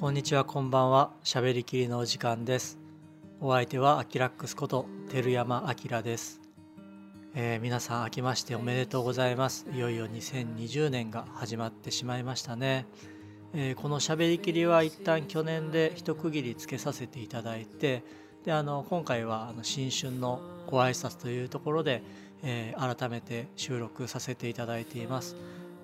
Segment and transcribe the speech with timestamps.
[0.00, 1.10] こんにちはこんばんは。
[1.24, 2.78] しゃべりきりのお時間です。
[3.40, 6.40] お相手はアキラックスこと照山明です、
[7.34, 9.66] えー、皆さん明けましておめでとうございます。
[9.74, 12.86] いよいよ2020年が始まってしまいましたね、
[13.52, 18.04] えー、このしゃべりきりは一旦去年で一区切りつけさせていただいて
[18.44, 22.04] であの今回はあの新春のご挨拶というところで、
[22.44, 25.34] えー、改めて収録させていただいています。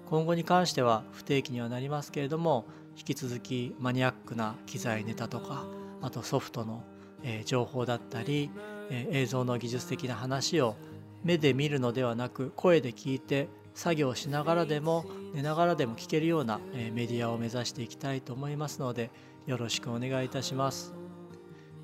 [0.06, 5.66] 今後に関しては不定期にはなりますけれども引き続きマニアックな機材ネタとか
[6.00, 6.84] あとソフトの、
[7.22, 8.50] えー、情報だったり、
[8.90, 10.76] えー、映像の技術的な話を
[11.22, 15.04] 目で見るのではなく声で聞いて作業しながらでも
[15.34, 19.10] 寝ながらでも聞けるような、えー、メディアを目指していきたいと思いますので
[19.46, 20.94] よろしくお願いいたします。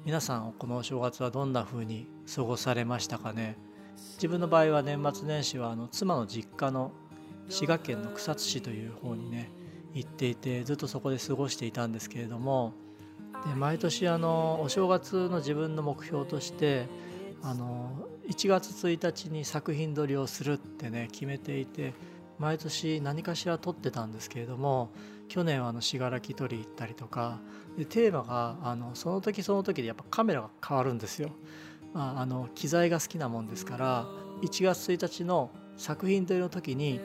[0.04, 3.58] 皆さんこのお正月はどんな風に過ごされましたかね？
[4.14, 6.92] 自分の場合は年末年始はあの妻の実家の
[7.50, 9.50] 滋賀県の草津市という方にね
[9.94, 12.74] 行っていてずっとそこで過ごしていたんですけれども
[13.46, 16.86] で毎年あのお正月の自分の目標として
[17.42, 21.94] あの1月1日に作品撮りをするってね決めていて
[22.38, 24.90] 毎年何かしら撮ってたんですけれども
[25.28, 27.38] 去年はあの信楽撮り行ったりとか
[27.76, 31.30] でテーマがあのその時その時でやっぱカメラが変わるんですよ。
[31.92, 34.06] まあ、あの機材が好きなもんですから
[34.42, 37.00] 1月1日の作品撮りの時に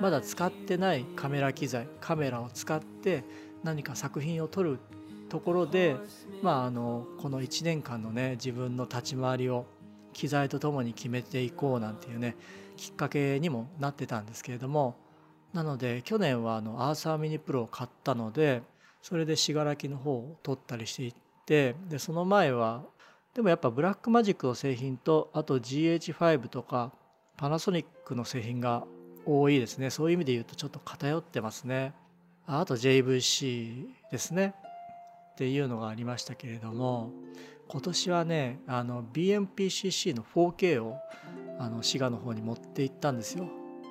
[0.00, 3.24] まだ使ってないカメラ機材カメラを使って
[3.62, 4.78] 何か作品を撮る
[5.28, 5.96] ところで、
[6.42, 9.66] まあ、あのこの1年間のね自分の立ち回りを
[10.12, 12.36] 機材とともに決めていこうなんていうね
[12.76, 14.96] きっかけにもなってたんですけれども
[15.52, 18.62] なので去年はあのアーサーミニプロを買ったので
[19.02, 21.14] それで信楽の方を撮ったりしていっ
[21.46, 22.82] てでその前は
[23.34, 26.92] でもやっぱブラックマジックの製品とあと GH5 とか
[27.36, 28.84] パナソニックの製品が
[29.26, 29.90] 多いですね。
[29.90, 31.94] そういう意味で言うとちょっと偏ってますね。
[32.46, 34.54] あと JVC ですね。
[35.32, 37.12] っていうのがありましたけれども
[37.68, 40.98] 今年はねあの BMPCC の 4K を
[41.58, 43.48] あの滋賀の方に持って行ったんですよ。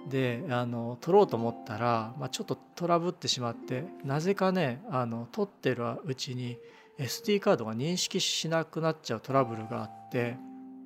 [0.07, 6.57] であの撮ろうと思ったら、まあ、ちょっとトラブってしまってなぜかねあの撮ってるうちに
[6.99, 10.37] SD カードが認識しなくなっちゃうトラブルがあって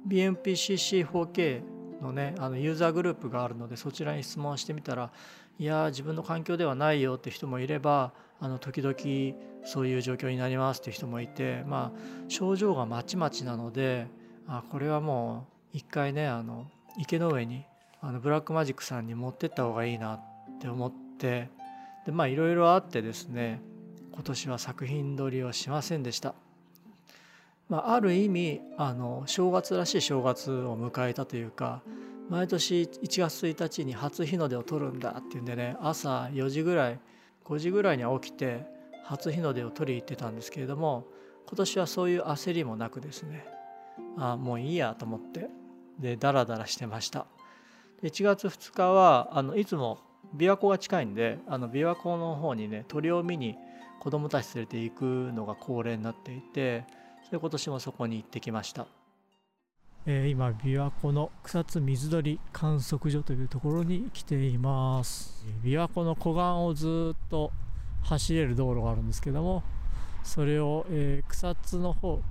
[0.08, 1.62] BMPCC4K
[2.04, 5.12] のねあのユーザーグループがあるのでそちらに質問してみたら
[5.60, 8.96] いや自分の環境ではないよって人もいればあの時々
[9.66, 14.08] そういう状況になりますって人もいてまあ症状がまちまちなので
[14.48, 17.66] あこれはもう一回ねあの池の上に
[18.02, 20.22] あのブラックマジックさんに持ってった方がいいなっ
[20.60, 21.50] て思って
[22.06, 23.62] でまあいろいろあってですね
[24.12, 26.36] 今年は作品撮りをしませんでした。
[27.74, 31.82] まあ、ある意味あの正月らしい正月を迎えたというか
[32.30, 32.88] 毎年1
[33.20, 37.00] 月1日に初日の出を撮るんだっていうんでね朝4時ぐらい
[37.44, 38.68] 5時ぐらいには起きて
[39.06, 41.08] 初日の出を撮り行ってたんですけれども
[41.48, 43.44] 今年はそういう焦りもなくですね
[44.20, 45.50] あもういいやと思って
[45.98, 47.26] でダラダラしてました。
[48.04, 49.98] 1月2日はあのいつも
[50.38, 53.56] 琵琶湖が近いんであの琵琶湖の方にね鳥を見に
[54.00, 55.04] 子供たち連れて行く
[55.34, 56.86] のが恒例になっていて
[57.34, 58.86] で今年もそこに行ってきました、
[60.06, 65.44] えー、今琵琶湖の草津水鳥観測所というところに来ています。
[65.64, 67.52] 琵琶湖の湖岸をずっと
[68.04, 69.64] 走れる道路があるんですけども
[70.24, 72.22] それを、えー、草津の方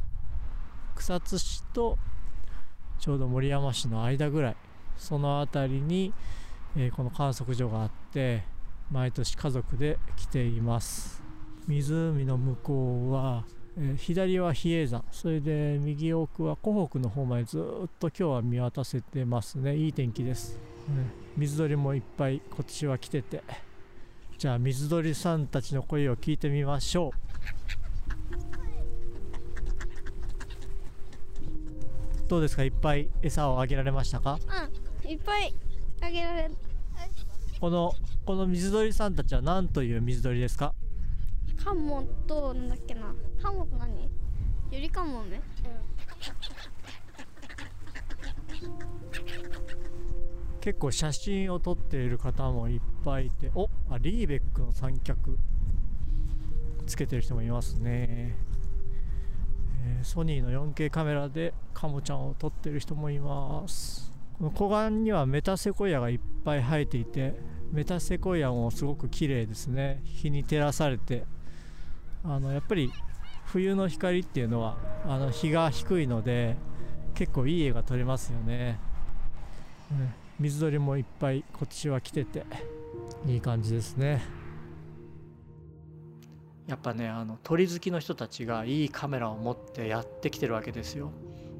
[0.94, 1.98] 草津市と
[3.00, 4.56] ちょうど森山市の間ぐらい
[4.96, 6.14] その辺りに、
[6.76, 8.44] えー、この観測所があって
[8.92, 11.20] 毎年家族で来ています。
[11.66, 13.44] 湖の向こうは
[13.78, 17.62] えー、左は比叡山それで右奥は湖北の方までずっ
[17.98, 19.76] と今日は見渡せてますね。
[19.76, 23.42] いい天気です、ね、水鳥もいっぱいこっちは来てて。
[24.38, 27.18] じゃあ水鳥さんたちの声を聞いてみましょう。
[32.28, 32.64] どうですか？
[32.64, 34.38] いっぱい餌をあげられましたか？
[35.04, 35.10] うん。
[35.10, 35.54] いっぱい
[36.00, 36.50] あげられ。
[37.60, 37.92] この
[38.26, 40.74] この水鳥さんたちは何という水鳥ですか？
[41.64, 43.14] カモとなんだっけな。
[43.40, 44.10] カモと何？
[44.70, 45.42] ゆりかもめ、うん。
[50.60, 55.36] 結構写真を撮っている方もいっぱいいておあリーベックの三脚
[56.86, 58.36] つけてる人もいますね、
[59.84, 64.12] えー、ソニーの 4K カメラでカモちゃんを撮ってる人もいます。
[64.38, 67.34] この湖岸にはメタセコイアがいっぱい生えていて
[67.70, 70.00] メタセコイアもすごく綺麗ですね。
[70.04, 71.24] 日に照らされて。
[72.24, 72.92] あのやっぱり
[73.46, 74.76] 冬の光っていうのは
[75.06, 76.56] あの日が低いので
[77.14, 78.78] 結構いい絵が撮れますよね、
[79.90, 82.44] うん、水鳥もいっぱいこっちは来てて
[83.26, 84.22] いい感じですね。
[86.66, 91.10] やっぱねあの鳥好きの人たちがいいカメラを持ってやってきてるわけですよ。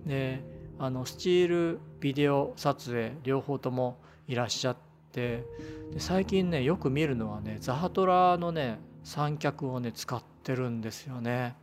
[0.07, 0.43] で
[0.79, 4.77] あのスチールビデオ撮影両方ともいらっしゃっ
[5.13, 5.45] て
[5.93, 11.55] で最近ねよく見るのはねザハトラのね三脚をね使ってるんですよね。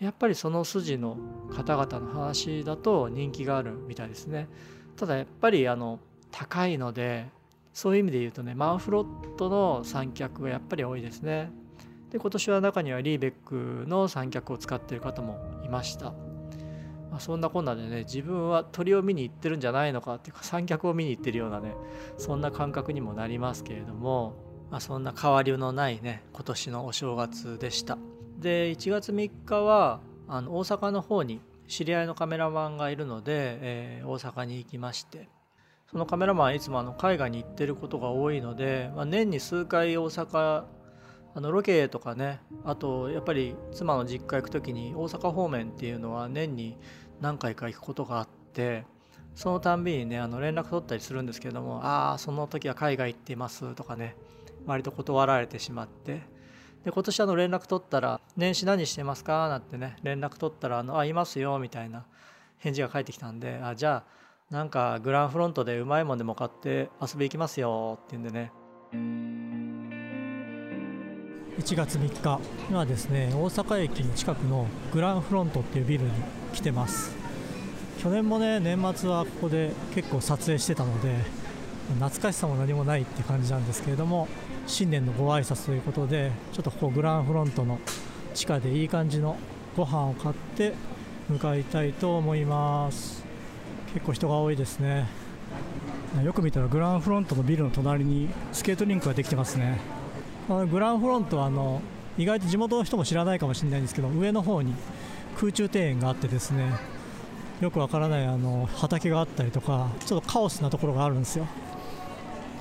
[0.00, 1.16] やっぱりその筋の
[1.54, 4.48] 方々の話だと人気があるみたいですね。
[4.96, 5.98] ただやっぱりあの
[6.30, 7.26] 高いので
[7.72, 11.50] そういう意味で言うとねマンフロットの三脚がやっぱり多いですね。
[12.10, 16.12] で今年は中にはリーベックの三脚を使ってる方もいました。
[17.10, 21.74] まあ、そんなこんなでね自分は鳥を見に行ってるんじゃないのかっていうか三脚を見に行ってるようなね
[22.18, 24.34] そんな感覚にもなりますけれども、
[24.70, 27.98] まあ、そんな変わりのないね今年のお正月でした。
[28.38, 35.28] で1月3日はあの大阪の方に知り合いのカメラマンがいるので、えー、大阪に行きまして
[35.90, 40.64] そのカメラマンはいつもあの海外に行ってることが多いので、まあ、年に数回大阪
[41.36, 46.76] あのロケとかねあとやっぱり妻の実家行く時に大阪方面っていうのは年に
[47.20, 48.84] 何回か行くことがあって
[49.34, 54.14] そのたんびにねあの連絡取ったりするんですけども「ああその時は海外行ってます」とかね
[54.66, 56.22] 割と断られてしまって
[56.84, 62.04] で今年あの連絡取ったら「年始何してますか?」なんてね連絡取ったら「あのあいますよ」みたいな
[62.58, 64.04] 返事が返ってきたんで「あじゃ
[64.50, 68.52] あなんかグランフロントでうまいもんでも買って遊び行きますよ」って言うんでね
[71.58, 76.10] 1月3日にはですね大阪駅の近くのグランフロントっていうビルに
[76.52, 77.14] 来てます
[78.02, 81.16] 去年もね年末はここで結構撮影してたので
[81.94, 84.28] 懐かしさも何もないって感じなんですけれども
[84.66, 87.78] 新年のご挨拶ということでちょっとここグランフロントの
[88.32, 89.36] 地下でいい感じの
[89.76, 90.74] ご飯を買って
[91.28, 93.24] 向かいたいと思います。
[93.92, 95.06] 結構人が多いですね。
[96.22, 99.78] よく見たらグランフロントのビルの隣にスケートリンクができてますね。
[100.48, 101.80] あのグランフロントはあの
[102.16, 104.74] 意外と地元の人も知らないかもしれないんですけど上の方に
[105.36, 106.72] 空中庭園があってですね
[107.60, 111.46] よくわからないあの畑があったりとかちょっとカオスなところがあるんですよ。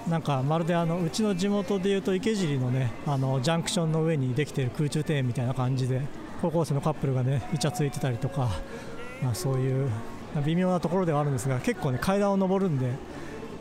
[0.07, 6.01] なんかまるであのうちの地元でいうと池尻のねあのジャンクションの上にできている空中庭園みたいな感じで
[6.41, 8.50] 高校生のカップルがねイチャついてたりとか、
[9.21, 9.89] まあ、そういう
[10.45, 12.91] 微妙なところではあるんですが結構ね階段を上るんで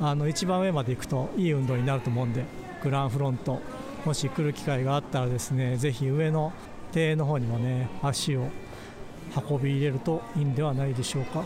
[0.00, 2.44] あの一番上まで行くといい運動になると思うんで
[2.82, 3.60] グランフロント
[4.04, 6.52] もし来る機会があったらですねぜひ上の
[6.92, 8.48] 庭園の方にもね足を
[9.48, 11.44] 運び入れるといいんではないでしょうか。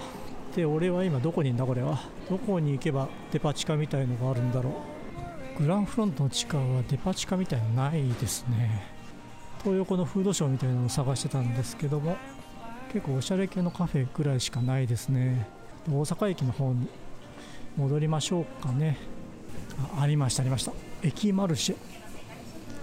[0.57, 2.01] で俺は今どこにいんだこれは。
[2.31, 4.71] どこに行けばデパ地下みたいのがあるんだろ
[5.59, 5.63] う。
[5.63, 8.87] グランフロントの地下はデパ地下みたいのないですね。
[9.63, 12.17] 東横のフードショーみたいなのを探してたんですけども
[12.91, 15.47] 結構おしゃれ系のカフェぐらいしかないですね。
[15.91, 16.89] 大阪駅の方に
[17.77, 18.97] 戻りましょうかね。
[19.99, 20.73] あありましたありました。
[21.03, 21.77] 駅マルシェ。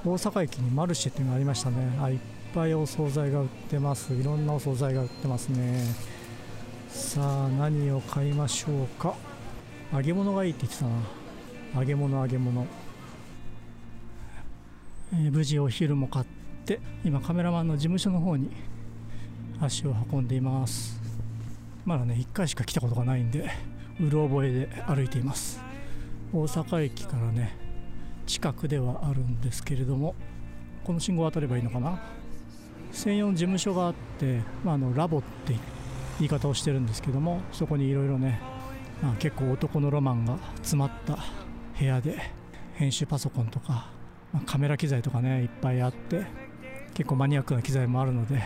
[0.06, 1.98] 大阪駅にマルシェっていうのがありましたね。
[2.00, 2.20] あいっ
[2.54, 4.14] ぱいお惣菜が売ってます。
[4.14, 6.23] いろんなお惣菜が売ってますね。
[6.94, 9.16] さあ何を買いましょうか？
[9.92, 10.92] 揚げ物がいいって言ってたな。
[11.82, 12.68] 揚げ物揚げ物、
[15.12, 16.26] えー、無事お昼も買っ
[16.66, 18.52] て今カメラマンの事務所の方に
[19.60, 21.02] 足を運んでいます。
[21.84, 23.50] まだね1回しか来たことがないんで
[24.00, 25.60] うろ覚えで歩いています。
[26.32, 27.58] 大阪駅からね
[28.28, 30.14] 近くではあるんですけれども
[30.84, 32.00] この信号を渡ればいいのかな？
[32.92, 35.58] 専用の事務所があって、まあ、あのラボって言
[36.20, 38.40] 言い方をしてるんですけどもそこにいろいろね、
[39.02, 41.18] まあ、結構男のロマンが詰まった
[41.78, 42.18] 部屋で
[42.76, 43.90] 編集パソコンとか、
[44.32, 46.26] まあ、カメラ機材とかねいっぱいあって
[46.94, 48.44] 結構マニアックな機材もあるので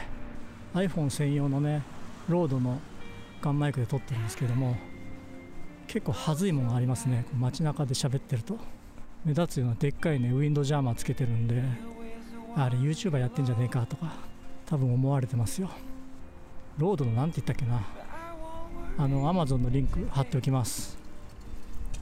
[0.73, 1.83] iPhone 専用のね
[2.29, 2.79] ロードの
[3.41, 4.75] ガンマイクで撮ってるんですけども
[5.87, 7.25] 結構はずいものがありますね。
[7.39, 8.57] 街中で喋ってると。
[9.23, 11.61] 目立つようなでっかいねウィンドジャーマーつけてるんで
[12.55, 14.13] あれ YouTuber やってんじゃねえかとか
[14.65, 15.69] 多分思われてますよ。
[16.77, 17.81] ロードの何て言ったっけな。
[18.99, 20.97] あの Amazon のリンク貼っておきます。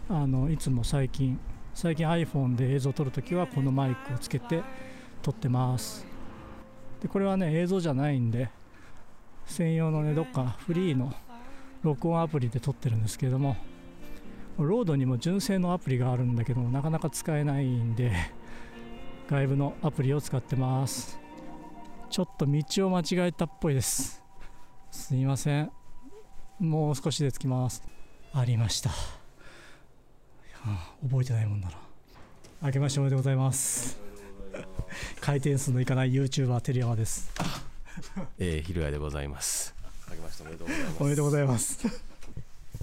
[0.09, 1.39] あのいつも最近
[1.73, 4.63] 最近 iPhone で映像を撮るときはこのマイクをつけて
[5.21, 6.05] 撮ってます。
[7.01, 8.49] でこれはね映像じゃないんで
[9.45, 11.13] 専用のねどっかフリーの
[11.81, 13.55] 録音アプリで撮ってるんですけれども
[14.57, 18.11] ロードにも純正のアプリがあるんだけどなかなか使えないんで
[19.29, 21.19] 外部のアプリを使ってます。
[22.09, 24.24] ちょっと道を間違えたっぽいです。
[24.95, 25.71] すいません。
[26.59, 27.83] もう少しで着きます。
[28.33, 28.95] ありました、は
[30.65, 31.75] あ、覚えてないもんだな。
[32.61, 33.99] あけましておめでとうございます。
[35.21, 37.29] 回転数のいかない YouTuber テリヤマです。
[38.39, 39.75] えー、ひろやでございます。
[40.07, 41.01] あけましておめでとうございます。
[41.01, 42.01] おめでとうございます。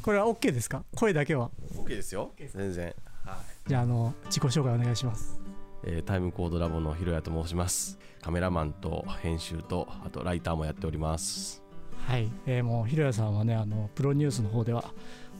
[0.02, 0.84] これは OK ですか？
[0.94, 1.50] 声だけは。
[1.74, 2.30] OK ですよ。
[2.38, 5.40] 全然、はい、じゃああの自己紹介お願いします。
[5.84, 7.98] えータイムコードラボのひろやと申します。
[8.20, 11.61] カメラマンと編集とあとライターもやっております
[12.06, 14.84] はい、えーもうひろやさんはねあのプロニュースの方では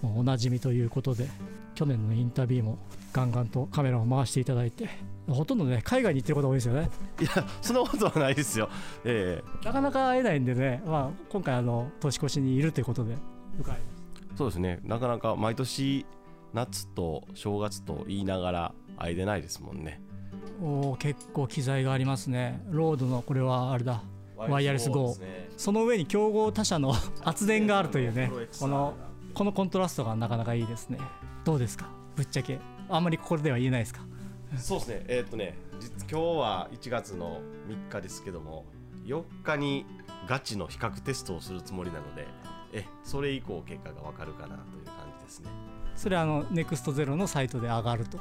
[0.01, 1.29] もうおなじみということで
[1.75, 2.79] 去年のインタビューも
[3.13, 4.89] ガンガンとカメラを回していただいて
[5.29, 6.91] ほとんどね海外に行ってることが多いですよね。
[7.21, 8.69] いやそんなことはないですよ。
[9.05, 13.17] えなかなか会えないんでね、まあ、今回あの年越しにいるということで
[14.37, 14.81] そうですね。
[14.83, 16.05] なかなか毎年
[16.53, 20.01] 夏と正月と言いながら会えてないですもんね。
[20.61, 22.61] おー結構機材がありますね。
[22.71, 24.03] ロードのこれはあれだ。
[24.37, 25.15] ワイヤレス GO
[25.63, 26.93] その上に競合他社の
[27.23, 28.95] 圧電があるというねこの
[29.33, 30.99] このコントラストがなかなかいいですね。
[31.45, 31.87] どうですか？
[32.17, 32.59] ぶっちゃけ。
[32.89, 34.01] あんまりこれでは言えないですか？
[34.59, 35.05] そうですね。
[35.09, 38.65] えーっとね実今日は1月の3日ですけども
[39.05, 39.87] 4日に
[40.27, 42.27] ガチの比較テストをするつもりなので
[42.73, 45.51] えそれ以降結果がわかるかなという感じですね。
[45.95, 48.19] それはあのネクストゼロのサイトで上がると。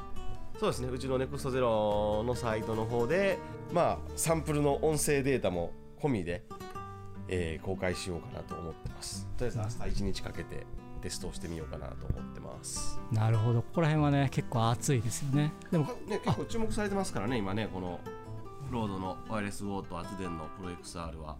[0.60, 0.90] そうですね。
[0.90, 3.40] うちのネクストゼロのサイトの方で
[3.74, 6.44] まあサンプルの音声データも込みで、
[7.32, 9.28] えー公開しようかなと思ってます。
[9.38, 10.66] とりあえず明日1日かけて
[11.02, 13.00] テストをしてみようかなと思ってます。
[13.12, 13.62] なるほど。
[13.62, 15.52] ここら辺はね結構熱いですよね。
[15.72, 18.00] でもね、結構注目されてますからね今ねこの
[18.70, 21.38] ロードのワイヤレスウォーと圧電のプロ XR は。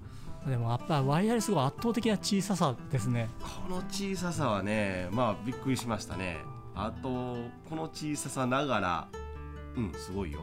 [0.48, 3.30] でもやっぱワイヤレスが圧倒的な小ささですね。
[3.68, 6.38] この小ささはねまあびっくりしましたね。
[6.74, 7.10] あと
[7.70, 9.08] この小ささながら
[9.76, 10.40] うんすごいよ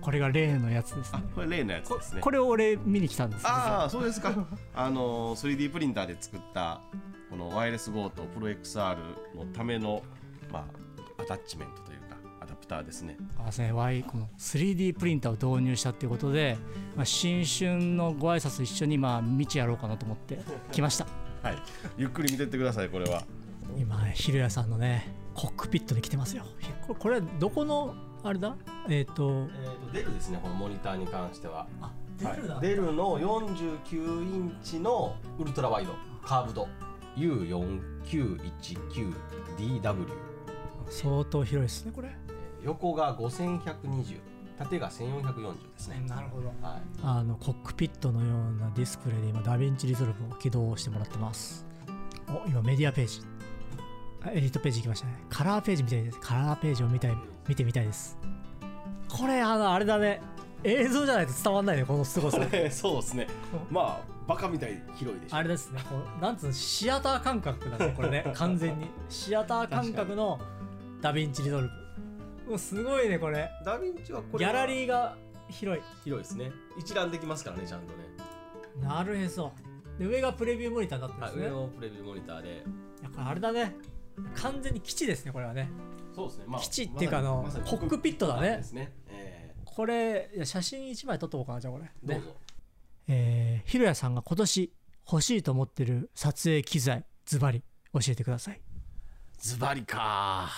[0.00, 2.20] これが例のやつですあねこれ例のやつですね。
[2.20, 3.46] これを俺見に来たんです。
[3.46, 4.46] ああそうですか。
[4.74, 6.80] あの 3D プリンターで作った
[7.30, 8.96] このワイヤレス GO とプロ XR
[9.34, 10.02] のための
[10.52, 10.60] ま
[11.18, 13.16] あアタッチメントというかアダプターですね。
[13.38, 13.72] あですね。
[13.72, 16.56] Y この 3D プリンターを導入したっていうことで、
[16.94, 20.38] まあ、新春のご挨拶一緒にまあ道やろうかなと思って
[20.72, 21.06] 来ました。
[21.42, 21.56] はい。
[21.96, 23.22] ゆっくり見てってくださいこれは。
[23.76, 26.44] 今ねひろやさんのねコックピットで来てますよ。
[26.86, 27.94] これこれどこの
[28.26, 28.56] あれだ？
[28.88, 31.66] えっ、とえー、とデルですねこのモニターに関しては。
[31.80, 31.92] あ
[32.22, 32.38] はい。
[32.60, 35.92] デルの49インチのウルトラワイド
[36.24, 36.68] カーブド
[37.16, 40.06] U4919DW
[40.88, 42.10] 相当広いですねこれ。
[42.62, 44.20] 横が5120
[44.58, 46.48] 縦が1440ですね、なるほど。
[46.62, 51.66] はい、あのコックピットのようなディスプレイで今 DaVinci Resolve を起動してもらってます。
[52.28, 53.20] お今メディアページ。
[54.22, 55.22] あエディットページ行きましたね。
[55.28, 56.20] カラーページみたいです。
[56.20, 57.14] カラーページを見たい
[57.48, 58.18] 見てみたいです。
[59.08, 60.20] これあのあれだね。
[60.64, 62.38] 映像じゃないと伝わんないねこの凄さ。
[62.70, 63.26] そうですね。
[63.70, 65.36] まあバカみたい広いでしょ。
[65.36, 68.30] あれですねこうなんつうのシアター感覚だねこれね。
[68.34, 68.86] 完全に。
[69.08, 70.40] シアター感覚の
[71.00, 71.70] ダヴィンチリゾル
[72.44, 72.50] ブ。
[72.50, 73.48] もうすごいねこれ。
[73.64, 75.16] ダヴィンチはこギャラリーが
[75.48, 75.82] 広い。
[76.04, 76.50] 広いですね。
[76.78, 78.04] 一覧できますからねちゃんとね。
[78.80, 79.52] なるへそ。
[79.98, 81.48] で上がプレビューモニターになってるんはいですね。
[81.48, 82.64] 上のプレビューモニターで。
[83.02, 83.76] やっぱあれだね。
[84.34, 85.68] 完全に基地ですねこれはね
[86.16, 86.44] そうですね。
[86.46, 88.62] まあ基地っていうかあのまさにコックピットだね。
[88.72, 88.90] ね。
[89.10, 92.36] えこれ写真1枚撮っとこうかなじゃあこれどうぞ。
[93.08, 94.72] えー、ひろやさんが今年
[95.12, 98.60] 欲しいと思ってる撮影機材ズバリ教えてください。
[99.38, 100.48] ズバリか。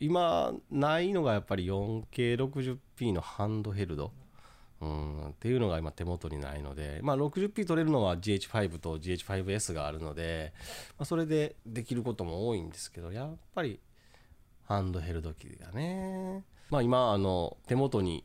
[0.00, 4.12] 今ないのがやっぱり 4K60p のハンドヘルド。
[4.80, 10.52] うんっていうのが今手元にないので、まあ、60p 撮れるのは GH5 と GH5S があるので、
[10.96, 13.80] まあ、それでできることも多いんですけどやっぱり
[14.68, 18.22] ハンドヘルド機がね、まあ、今あの手元に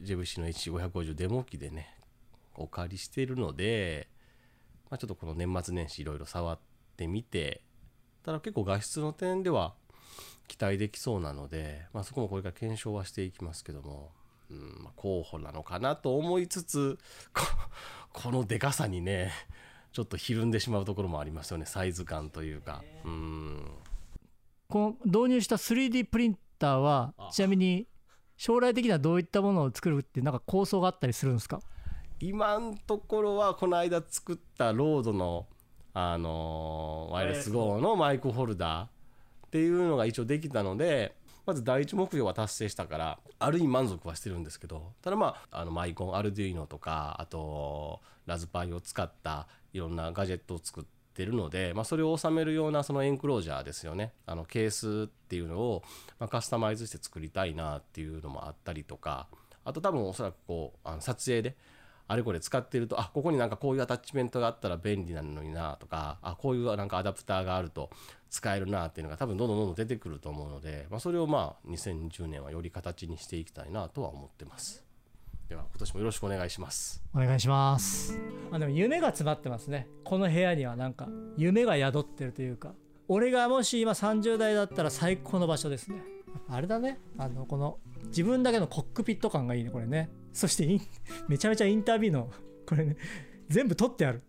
[0.00, 1.96] ジェブシの H550 デモ機でね
[2.54, 4.06] お借りしているので、
[4.90, 6.58] まあ、ちょっとこの年末年始いろいろ触っ
[6.98, 7.62] てみて
[8.22, 9.72] ただ結構画質の点では
[10.46, 14.10] 期待できそうなので、まあ、そこもこれから検証はしていきますけども、
[14.50, 16.98] うんまあ、候補なのかなと思いつつ
[17.32, 17.44] こ
[18.12, 19.32] このでかさにね
[19.92, 21.64] ちょっとひるんでしまうところもありますよね。
[21.64, 22.84] サイズ感というか。
[23.06, 23.64] うん。
[24.70, 27.30] この導入した 3D プリンターはあ。
[27.32, 27.86] ちなみに
[28.36, 31.60] 将来的にはどういったものを作るってなんか構想があったりするんですか？
[32.20, 35.46] 今のところはこの間作ったロードの、
[35.94, 54.12] あのーワイヤレス GO のマイクホルダーっていうのが一応できたのでまず第一目標は達成したからある意味満足はしてるんですけどただまああのマイコンアルデュイノとかあとラズパイを使ったいろんなガジェットを作っててるので、まあ、それを収めるようなそのエンクロージャーですよね。
[54.24, 55.82] あのケースっていうのを、
[56.20, 59.26] ま、カスタマイズして作りたいなっていうのもあったりとか
[59.64, 61.56] あと多分おそらくこうあの撮影で
[62.06, 67.90] あれこれ使ってるとあここになんかこういうアタッチメントがあったら便利なのになとかあこういうなんかアダプターがあると
[68.30, 74.87] 使えるなっていうのが多分どんどんどんどん出てくると思うので、まあ、それをまあ2020年はより形にしていきたいなとは思ってます。
[75.48, 77.02] では今年もよろしくお願いします。
[77.14, 78.18] お願いします。
[78.52, 79.88] あでも夢が詰まってますね。
[80.04, 82.74] この部屋にはなんか夢が宿ってるというか。
[83.08, 86.02] 俺がもし今30代だったら最高の場所ですね。
[86.50, 86.98] あれだね。
[87.16, 87.78] あのこの
[88.08, 90.10] 自分だけのコックピット感がいいねこれね。
[90.34, 90.80] そしてイン
[91.28, 92.30] めちゃめちゃインタビューの
[92.66, 92.96] これね
[93.48, 94.22] 全部撮ってある。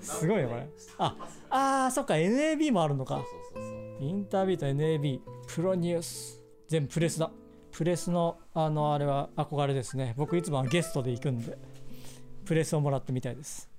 [0.00, 0.68] すごいねこれ。
[0.98, 1.16] あ
[1.50, 2.14] あーそっか。
[2.14, 3.24] NAB もあるのか。
[4.00, 6.42] インタビューと NAB プロニュース。
[6.66, 7.30] 全部プレスだ
[7.78, 10.12] プレスのあのあれは憧れですね。
[10.16, 11.56] 僕いつもはゲストで行くんで
[12.44, 13.70] プレスをもらってみたいです。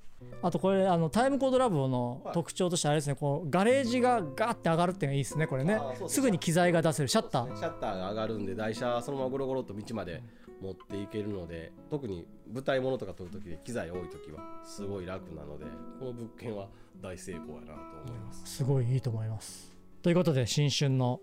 [0.42, 3.16] あとこれあのタイムコードラボの特徴としてあれですね。
[3.16, 5.82] こうガレージがガーって上がるっていうのがいいですねこれね。
[6.08, 6.22] す。
[6.22, 7.10] ぐに機材が出せる。
[7.10, 7.58] シャッター。
[7.58, 10.24] シャッターが上がるんで台車そのままゴロゴロっと道まで
[10.62, 15.66] 持っていけるので特に舞台物とか撮る時で機材多い時はすごい楽なので
[16.00, 16.70] この物件は
[17.02, 17.74] 大成功やなと
[18.06, 18.44] 思います。
[18.46, 19.78] すごいいいと思います。
[20.02, 21.20] ということで新春の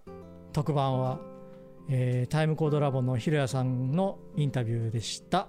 [0.52, 1.35] 特番は、
[1.88, 5.48] えータイムコードラボのひろやさんのインタビューでした。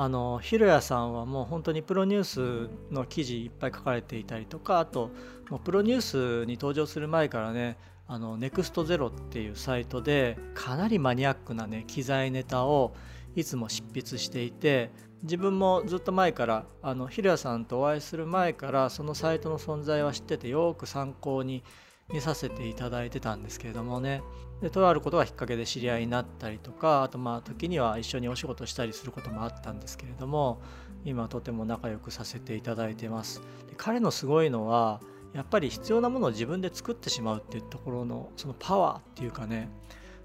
[0.00, 5.10] あのひろやさんはもう本当にプロニュースの記事いっぱい書かれていたりとかあと
[5.50, 12.94] もうプロニュースに登場する前からねあのネクストゼロっていうサイトでかなりマニアックなね機材ネタを
[13.34, 21.64] いつも執筆していて自分もずっと前からあのひろやさんとお会いする前からそのサイトの存在は知っててよく参考に
[22.12, 24.22] 見させていただいてたんですけれどもね。
[24.62, 30.60] でとあることがきっかけで知り合いになったりとかあとまあ時には一緒にお仕事したりすることもあったんですけれども
[31.04, 33.40] 今とても仲良くさせていただいてます。
[33.68, 35.00] で彼のすごいのは
[35.32, 39.68] やっぱり必要なものを自分で作ってしまうっていうところのそのパワーっていうかね。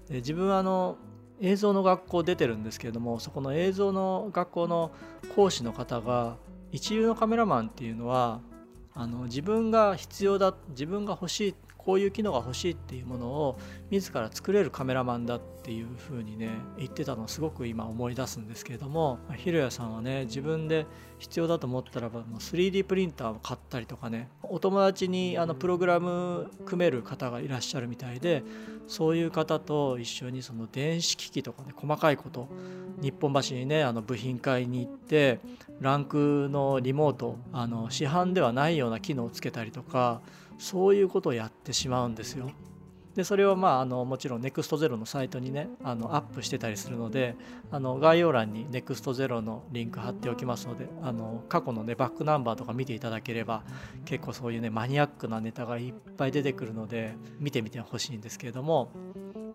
[0.08, 0.96] で自分はあの
[1.40, 4.92] 映像の学校出てるんですけれどもそこの映像の学校の
[5.34, 6.36] 講師の方が
[6.72, 8.40] 一流のカメラマンっていうのは
[8.94, 13.58] あの自分が必要だ自分が欲しいこういう機能が欲しいっていうものを
[13.90, 16.48] 自ら作れるカメラマンだっていうふうにね
[16.78, 20.86] 言ってたのをすごく今思い出すんですけれどもひろやさんはね自分で
[21.24, 28.42] 必要だと思ったらば 3D プリンターを買ったりとかねお友達にあのプログラム組める方がいらっしゃるみたいで
[28.86, 32.48] そういう方と一緒にその電子機器とかね細かいこと
[33.00, 35.40] 日本橋にねあの部品買いに行って
[35.80, 40.20] ランクのリモートあの市販ではないような機能をつけたりとか
[40.58, 42.50] そういうことをやってしまうんですよ。
[43.14, 47.36] でそれをまああのもちろん NEXT0 のサイトにねあのアップしてたりするので
[47.70, 53.62] あの概要欄に NEXT0 のリンク貼っておきますのであの過去のねバックナンバーとか見ていただければ
[54.04, 58.90] 結構そういうねマニアックなネタがいっぱい出てくるので見てみてほしいんですけれども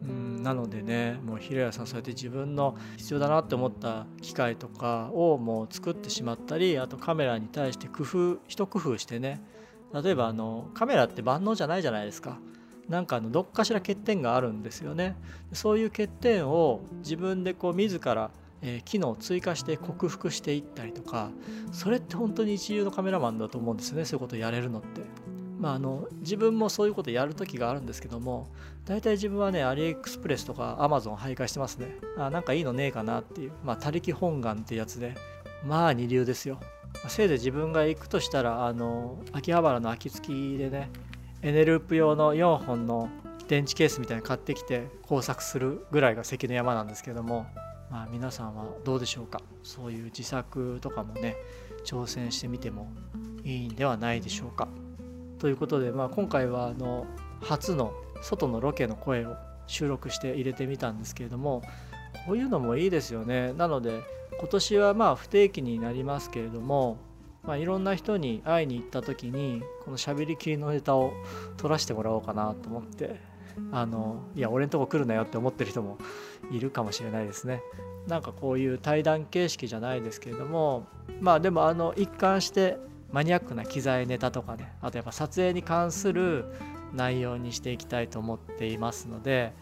[0.02, 9.44] うんなのでねもう平谷さんそうやって自分の必要だなって思った機械とかをもう作ってしまったりあとカメラに対して工夫一工夫してね
[9.94, 12.40] 例えばあのカメラって万能じゃないじゃないですか。
[12.90, 15.16] なんかあのどっかしら欠点があるんですよね。
[15.54, 21.32] そういう欠点を自分でこう自ら、え機能を追加して克服していったりとか
[21.72, 24.06] それって本当に一流のカメラマンだと思うんですよね。
[24.06, 25.02] そういうことやれるのって。
[25.60, 28.48] まあ、あの自分もそういうことやる時があるんですけども
[28.86, 31.96] 大体自分はねアリエクスプレスとかアマゾン徘徊してますね。
[32.18, 33.52] あなんかいいのねえかなっていう。
[33.64, 35.16] まあ他力本願ってやつで。
[35.66, 36.60] まあ二流ですよ。
[37.08, 40.90] せいぜい自分が行くとしたらあの秋葉原の秋月でね
[41.42, 43.10] エネループ用の4本の
[43.48, 47.48] 電池ケースみたいに買ってきて工作するぐらいが関の山なんですけども
[47.90, 49.42] まあ皆さんはどうでしょうか？
[49.64, 51.38] そういう自作とかもね
[51.86, 52.92] 挑戦してみても
[53.44, 54.68] いいんではないでしょうか？
[55.40, 57.08] ということで、まあ、今回はあの
[57.42, 61.64] 初の外のロケの声を収録して入れてみたんですけれども
[62.28, 63.54] こういうのもいいですよね。
[63.54, 64.02] なので
[64.40, 66.98] 今年はまあ不定期になりますけれども、
[67.50, 71.14] まあ、いろんな人に会いに行った時にこのしゃべりきりのネタを
[71.58, 73.20] 撮らせてもらおうかなと思って
[73.72, 75.98] あのいや俺んとこ来るなよって思ってる人も
[76.52, 77.64] いるかもしれないですね。
[78.08, 80.86] なんかこういう対談形式じゃないですけれども
[81.22, 82.78] まあでもあの一貫して
[83.12, 86.46] マニアックな機材ネタとかねあとやっぱ撮影に関する
[86.94, 89.54] 内容にしていきたいと思っていますので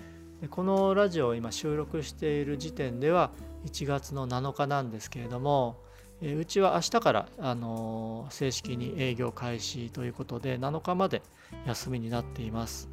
[0.41, 3.31] でこのラジオを今収録している時点では
[3.65, 5.86] 1月の7日なんですけれども
[6.21, 11.21] えうちは明日から、あの正式に営業開始ということで7日まで
[11.65, 12.89] 休みになっています。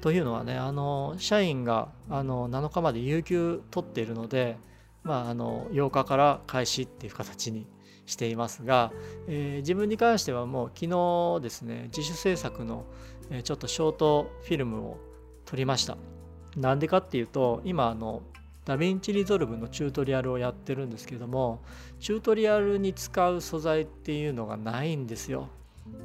[0.00, 4.56] というのはね、あの社員が、あの7日まで有給取っているので、
[5.02, 7.66] まあ、あの8日から開始っていう形に
[8.06, 8.92] していますが、
[9.28, 12.84] えー自分に関してはもう昨日ですね自主制作の、
[13.30, 14.98] えちょっとショートフィルムを
[15.44, 15.98] 撮りました。
[16.56, 18.22] なんでかっていうと今あの
[18.64, 21.60] DaVinci Resolve のチュートリアルをやってるんですけども
[22.00, 25.48] チュートリアルに使う素材っていうのがないんですよ。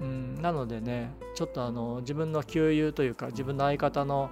[0.01, 4.29] うん、なのでねちょっとあの自分の旧友というか自分の相方の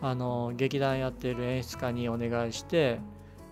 [0.00, 2.98] あの劇団やっている演出家にお願いして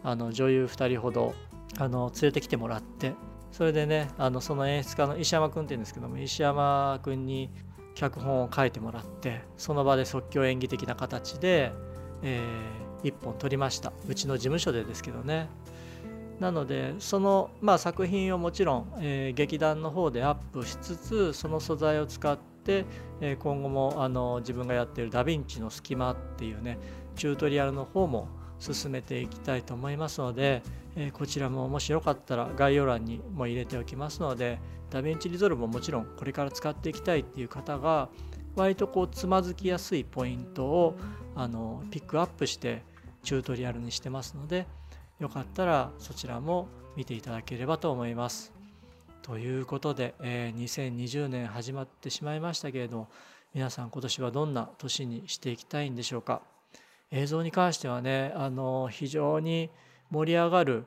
[0.02, 1.34] あの女優2人ほど
[1.78, 3.14] あの連れてきてもらって
[3.52, 7.50] それでねあのその演出家の石山君っていうんですけども石山君に
[7.94, 11.72] 脚本を書いてもらってその場で即興演技的な形で、
[12.22, 13.92] えー、一本撮りました。
[14.08, 15.48] うちの事務所でですけどね。
[16.40, 22.86] なのでその、まあ、作品をもちろん、えー、劇団の方でアップしつつその素材を使って、
[23.20, 26.78] えー、今後もあの自分がやっているダ・ヴィンチの隙間っていうね
[27.14, 30.62] チュートリアルの方も進めていきたいと思いますので、
[30.96, 38.08] えー、こちらももしよかったら概要欄にも入れておきますのでDaVinci Resolve ももちろんこれから使っていきたいっていう方が
[38.56, 40.96] 割とこうつまずきやすいポイントを
[41.36, 42.82] あのピックアップして
[43.22, 44.66] チュートリアルにしてますので
[45.18, 48.52] よかったらそちらも見ていただければと思います。
[49.22, 53.08] ということで、えー、2020年始まってしまいましたけれども
[53.52, 56.40] 皆さん今年はどんな年にしていきたいんでしょうか
[57.10, 59.70] 映像に関してはねあの非常に
[60.10, 60.84] 盛り上がる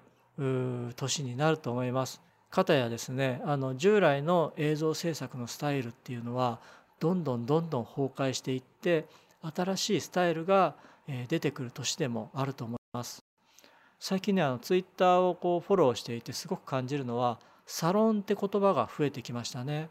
[0.95, 2.21] 年になると思います。
[2.49, 6.59] かたやですねあの従来の映像制作のスタイルっていうのは
[6.99, 9.07] どんどんどんどん崩壊していって
[9.55, 10.75] 新しいスタイルが
[11.27, 13.23] 出てくる年でもあると思います。
[13.99, 19.89] 最近ねあのツイッターをこうフォローしていてすごく感じるのはサロンって言葉が増えてきましたね。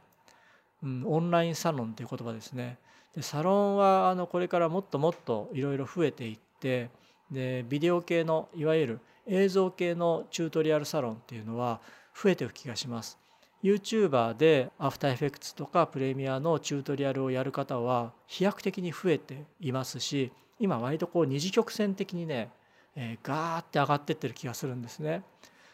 [0.83, 2.79] うん、オンラインサロンっていう言葉ですね。
[3.15, 6.91] でサロンはあのこれからもっともっといろいろ増えていって
[7.31, 11.81] でビデオ系のいわゆる映像系のチュートリアルサロンっていうのは
[12.15, 13.19] 増えていく気がします。
[13.63, 22.49] YouTuber でアフターエフェクツとかプレミアのチュートリアルをやる方は飛躍的に増えていますし今割とこう二次曲線的にね、
[22.95, 25.25] えー、ガーって上がってってる気がするんですね。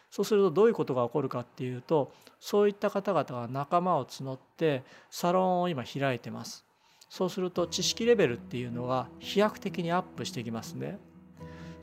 [0.09, 6.65] そうするとどういうことが起こるかっていうとそういった方々が仲間を募ってサロンを今開いてます。
[7.07, 10.97] そうすると知識レベルっていうのが飛躍的にアップしてきますね。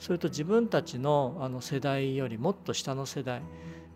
[0.01, 3.41] それと自分たちのあの世代よりもっと下の世代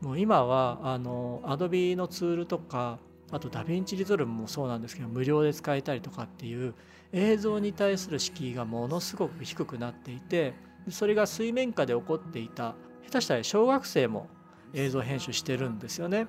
[0.00, 2.98] もう今はあのアドビのツールとか
[3.32, 6.74] あとダヴィンチリゾルブもそうなんですけど無料で使えたりとかっていう
[7.12, 10.54] 映像に対する敷居がものすごく低くなっていて
[10.88, 14.28] それが水面下で起こっていた下手したら小学生も
[14.72, 16.26] 映像編集してるんですよね。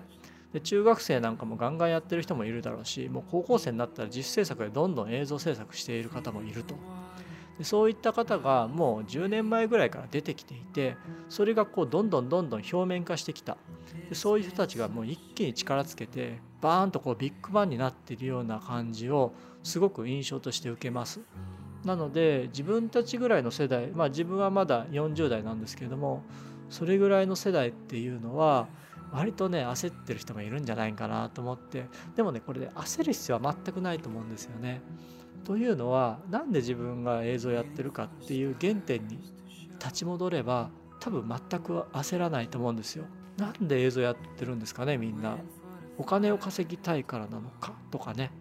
[0.54, 6.76] で中学生なんかもガンガンやってる人もいるだろうしもう高校生になったら自主制作でどんどん映像制作している方もいると
[7.58, 10.98] でそういった方がもう10年前ぐらいから出てきていて
[11.30, 13.58] それがこうどんどんどんどん表面化してきた
[14.10, 21.22] でそういう人たちがもう一気に力つけてバーンとこうビッグバンになっているような感じをすごく印象として受けます。
[21.84, 26.24] なので自分たちぐらいの世代まあ自分はまだ40代なんですけれども
[26.70, 28.68] それぐらいの世代っていうのは
[29.12, 34.82] 割とね焦ってる人がいるんじゃないかなと思ってでもねこれで、ね、焦る必要は全くないと思うんですよね。
[35.44, 39.34] というのは何で自分が映像やってるかっていう原点に
[39.80, 40.70] 立ち戻れば
[41.00, 43.06] 多分全く焦らないと思うんですよ。
[43.38, 45.38] なんで映像やってるんですかねみんな。
[46.02, 48.32] お金を稼ぎたいからなのかとかね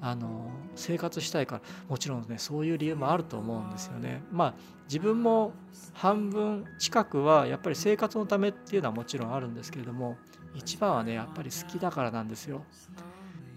[0.00, 4.22] あの生活したいからもちろんねそういう理由もあると思うんですよね。
[4.30, 5.52] まあ自分も
[5.94, 10.16] 半分近くはやっぱり生活のためっていうのはもちろんあるんですけれども
[10.54, 12.62] 一番はねやっぱり好きだからなんですよ。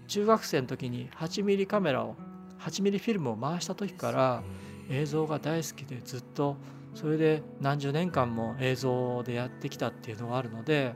[0.08, 2.16] 中学生の時に8ミリカメラを
[2.60, 4.42] 8ミリフィルムを回した時から
[4.88, 6.56] 映像が大好きでずっと
[6.94, 10.94] それで何十年間も映像でやってきたっていうのがあるので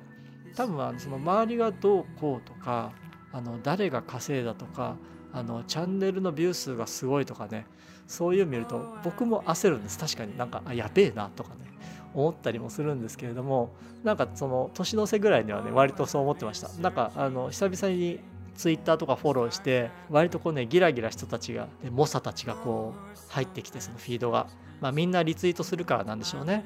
[0.56, 2.92] 多分その周りがどうこうとか
[3.32, 4.96] あの誰が稼いだとか
[5.32, 7.66] あのチャンネルのビュー数がすごいとかね
[8.06, 9.98] そういうの見ると僕も焦るんです。
[9.98, 10.36] 確かに。
[10.36, 11.70] なんかあやべえなとかね
[12.12, 16.68] 思ったりもするんですけれどもなんかその年の瀬ぐらいにはね割とそう思ってました。
[16.80, 18.18] なんかあの久々に
[18.56, 24.48] ツイッターとかフォローして割とこうねギラギラ人たちが猛者たちがこう入ってきてそのフィードが、
[24.80, 26.64] まあ、みんなリツイートするからなんでしょうね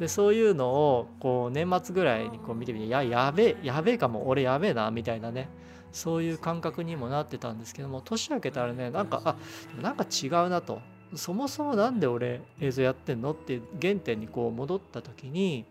[0.00, 5.50] でそういうのをこう年末ぐらいにこう見てみていややべえやべえかも俺やべえなみたいなね
[5.92, 9.36] そういう感覚にもなってたんですけども年明けたらねなんかあ
[9.80, 10.80] なんか違うなと。
[11.16, 15.64] そもそも何で俺映像やってんのって原点にこう戻った時に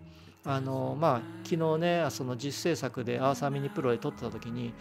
[0.44, 4.74] あのまあ昨日ねその実制作でアーサーミニプロで撮ってた時に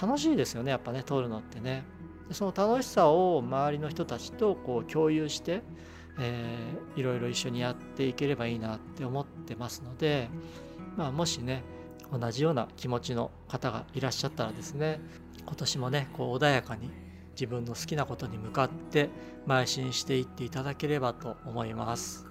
[0.00, 1.84] 楽しいですよねやっぱね撮るのってね。
[2.28, 5.62] でその楽しさを周りの人たちとこう共有して、
[6.18, 10.28] えー、いろいろ一緒にやっていければいいなって思ってますので、
[10.96, 11.62] まあ、もしね
[12.12, 15.00] 同じような気持ちの方がいらっしゃったらですね
[15.44, 16.90] 今年もねこう穏やかに
[17.32, 19.10] 自分の好きなことに向かって
[19.46, 22.25] 邁進していっていただければと思います。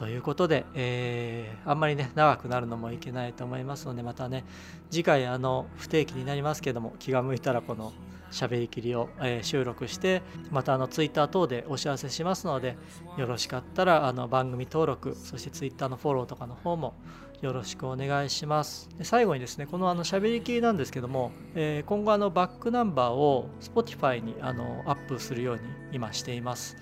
[0.00, 4.46] ということで、えー、あんまりね長くなるのもいけないと思いますのでまたね
[4.90, 7.92] 次回あの不定期になりますけども気が向いたらこの
[8.30, 12.78] 喋りきりを、えー収録してまたあのツイッター等でお知らせしますので
[13.18, 16.94] よろしかったらあの番組登録そしてツイッターのフォローとかの方も
[17.42, 18.88] よろしくお願いします。
[18.96, 26.78] で最後にですねこのあの喋りきりなんですけども、えー今後あのバックナンバーを Spotify にあのアップするように今しています。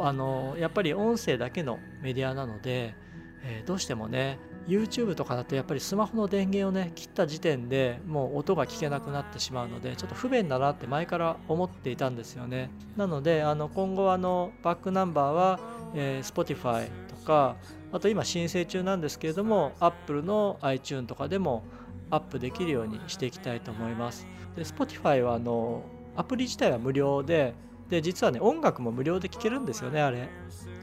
[0.00, 2.94] あのやっぱり音声だけのメディアなので、
[3.42, 12.70] えーどうしてもね YouTube とかだとやっぱりスマホの電源をね切った時点でもう音が聞けなくなってしまうのでちょっと不便だなって前から思っていたんですよね。
[12.96, 15.60] なのであの今後あのバックナンバーは、
[15.94, 17.56] えー Spotify とか
[17.92, 21.64] あと今申請中なんですけれども Apple の iTune とかでも
[22.10, 24.26] アップできるようにしていきたいと思います。
[24.56, 25.82] で Spotify はあの
[26.16, 27.54] アプリ自体は無料で
[27.88, 30.28] で実はね音楽も無料で聴けるんですよねあれ。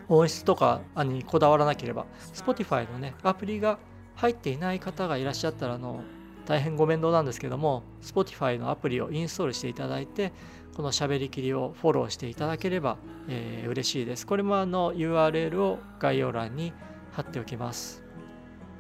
[0.08, 2.06] 音質とかにこだわらなければ。
[2.34, 3.80] Spotify のねアプリが
[4.16, 6.04] 入っていない方がいらっしゃったらあの
[6.46, 10.34] 大変ご面倒なんですけども Spotify のアプリをインストールしていただいて
[10.76, 14.26] この喋りきりをフォローしていただければ、えー嬉しいです。
[14.26, 16.74] これもあの URL を概要欄に
[17.12, 18.04] 貼っておきます。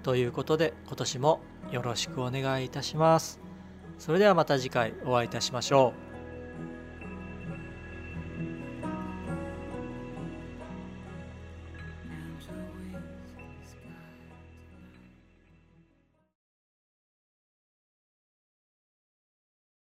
[0.03, 3.39] ということで今年もよろしくお願いいたします。
[3.97, 6.10] それではまた次回お会いいたしましょう。